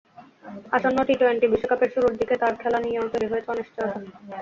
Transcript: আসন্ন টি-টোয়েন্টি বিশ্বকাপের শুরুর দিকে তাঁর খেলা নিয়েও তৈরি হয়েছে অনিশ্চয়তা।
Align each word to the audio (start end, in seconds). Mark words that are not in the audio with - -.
আসন্ন 0.71 0.97
টি-টোয়েন্টি 1.07 1.45
বিশ্বকাপের 1.47 1.89
শুরুর 1.95 2.13
দিকে 2.19 2.35
তাঁর 2.41 2.53
খেলা 2.61 2.79
নিয়েও 2.79 3.11
তৈরি 3.13 3.27
হয়েছে 3.27 3.49
অনিশ্চয়তা। 3.51 3.97